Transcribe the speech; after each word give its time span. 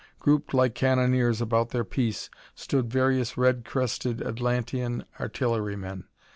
Grouped 0.19 0.51
like 0.51 0.73
cannoneers 0.73 1.41
about 1.41 1.69
their 1.69 1.83
piece 1.83 2.31
stood 2.55 2.91
various 2.91 3.37
red 3.37 3.63
crested 3.63 4.19
Atlantean 4.23 5.05
artillerymen. 5.19 6.05